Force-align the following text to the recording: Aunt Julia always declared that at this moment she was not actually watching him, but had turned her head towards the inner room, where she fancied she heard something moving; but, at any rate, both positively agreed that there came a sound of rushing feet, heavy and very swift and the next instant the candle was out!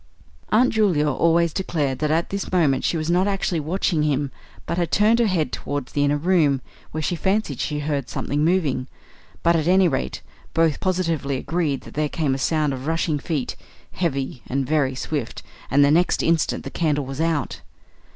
Aunt 0.51 0.73
Julia 0.73 1.07
always 1.07 1.53
declared 1.53 1.99
that 1.99 2.09
at 2.09 2.31
this 2.31 2.51
moment 2.51 2.83
she 2.83 2.97
was 2.97 3.11
not 3.11 3.27
actually 3.27 3.59
watching 3.59 4.01
him, 4.01 4.31
but 4.65 4.79
had 4.79 4.91
turned 4.91 5.19
her 5.19 5.27
head 5.27 5.51
towards 5.51 5.91
the 5.91 6.03
inner 6.03 6.17
room, 6.17 6.59
where 6.89 7.03
she 7.03 7.15
fancied 7.15 7.59
she 7.59 7.81
heard 7.81 8.09
something 8.09 8.43
moving; 8.43 8.87
but, 9.43 9.55
at 9.55 9.67
any 9.67 9.87
rate, 9.87 10.23
both 10.55 10.79
positively 10.79 11.37
agreed 11.37 11.81
that 11.81 11.93
there 11.93 12.09
came 12.09 12.33
a 12.33 12.39
sound 12.39 12.73
of 12.73 12.87
rushing 12.87 13.19
feet, 13.19 13.55
heavy 13.91 14.41
and 14.47 14.65
very 14.65 14.95
swift 14.95 15.43
and 15.69 15.85
the 15.85 15.91
next 15.91 16.23
instant 16.23 16.63
the 16.63 16.71
candle 16.71 17.05
was 17.05 17.21
out! 17.21 17.61